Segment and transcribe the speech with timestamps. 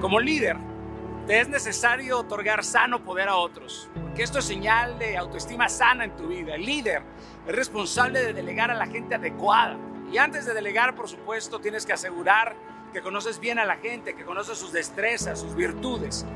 [0.00, 0.56] Como líder,
[1.26, 6.04] te es necesario otorgar sano poder a otros, porque esto es señal de autoestima sana
[6.04, 6.54] en tu vida.
[6.56, 7.02] El líder
[7.46, 9.78] es responsable de delegar a la gente adecuada.
[10.12, 12.54] Y antes de delegar, por supuesto, tienes que asegurar
[12.92, 16.26] que conoces bien a la gente, que conoces sus destrezas, sus virtudes.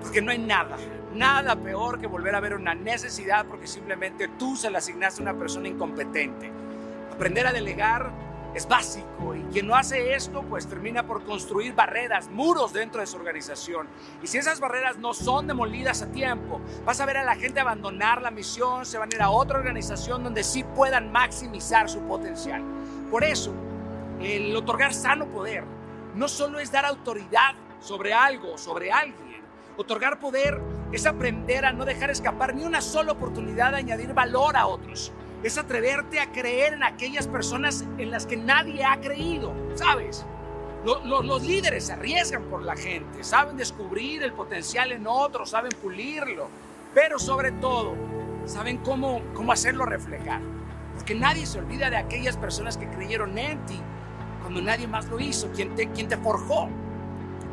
[0.00, 0.76] Porque no hay nada,
[1.12, 5.24] nada peor que volver a ver una necesidad porque simplemente tú se la asignaste a
[5.24, 6.50] una persona incompetente.
[7.12, 8.10] Aprender a delegar
[8.54, 13.06] es básico y quien no hace esto pues termina por construir barreras, muros dentro de
[13.06, 13.88] su organización.
[14.22, 17.60] Y si esas barreras no son demolidas a tiempo, vas a ver a la gente
[17.60, 22.00] abandonar la misión, se van a ir a otra organización donde sí puedan maximizar su
[22.00, 22.62] potencial.
[23.10, 23.52] Por eso,
[24.20, 25.64] el otorgar sano poder
[26.14, 29.42] no solo es dar autoridad sobre algo, sobre alguien.
[29.76, 30.60] Otorgar poder
[30.90, 35.12] es aprender a no dejar escapar ni una sola oportunidad de añadir valor a otros
[35.42, 40.24] es atreverte a creer en aquellas personas en las que nadie ha creído, ¿sabes?
[40.84, 46.48] Los, líderes se arriesgan por la gente, saben descubrir el potencial en otros, saben pulirlo,
[46.94, 47.94] pero sobre todo
[48.46, 50.40] saben cómo, cómo hacerlo reflejar.
[50.94, 53.78] Porque nadie se olvida de aquellas personas que creyeron en ti
[54.42, 56.68] cuando nadie más lo hizo, quien te, quien te forjó.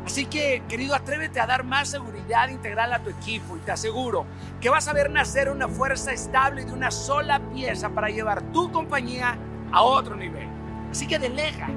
[0.06, 4.24] Así que, querido, atrévete a dar más seguridad integral a tu equipo y te aseguro
[4.60, 8.70] que vas a ver nacer una fuerza estable de una sola pieza para llevar tu
[8.70, 9.36] compañía
[9.72, 10.46] a otro nivel.
[10.92, 11.68] Así que delega,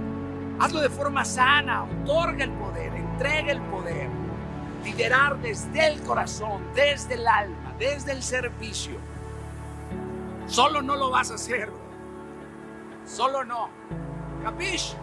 [0.60, 4.08] hazlo de forma sana, otorga el poder, entrega el poder.
[4.84, 8.98] Liderar desde el corazón, desde el alma, desde el servicio.
[10.46, 11.72] Solo no lo vas a hacer.
[13.08, 13.70] Solo no.
[14.44, 14.96] ¿Capish?